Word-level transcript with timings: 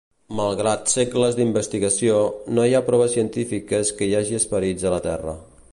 Malgrat 0.37 0.93
segles 0.93 1.37
d'investigació, 1.39 2.17
no 2.59 2.65
hi 2.71 2.75
ha 2.79 2.83
proves 2.89 3.15
científiques 3.19 3.95
que 3.99 4.09
hi 4.09 4.17
hagi 4.23 4.41
esperits 4.41 4.89
a 4.91 4.95
la 4.97 5.03
Terra. 5.11 5.41